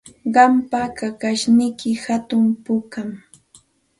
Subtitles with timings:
[0.33, 3.19] Qampa kakashniyki hatun pukami.